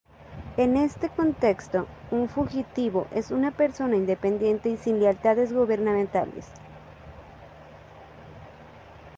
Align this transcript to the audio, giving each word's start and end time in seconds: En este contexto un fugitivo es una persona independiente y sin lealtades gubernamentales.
En 0.57 0.77
este 0.77 1.09
contexto 1.09 1.85
un 2.09 2.27
fugitivo 2.27 3.05
es 3.11 3.29
una 3.29 3.51
persona 3.51 3.95
independiente 3.95 4.67
y 4.69 4.77
sin 4.77 4.99
lealtades 4.99 5.53
gubernamentales. 5.53 6.47